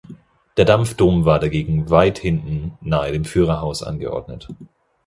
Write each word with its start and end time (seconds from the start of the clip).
Der 0.57 0.65
Dampfdom 0.65 1.25
war 1.25 1.37
dagegen 1.37 1.91
weit 1.91 2.17
hinten, 2.17 2.75
nahe 2.81 3.11
dem 3.11 3.23
Führerhaus 3.23 3.83
angeordnet. 3.83 4.47